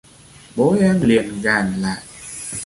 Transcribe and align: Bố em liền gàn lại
Bố 0.55 0.77
em 0.79 1.01
liền 1.01 1.41
gàn 1.41 1.81
lại 1.81 2.03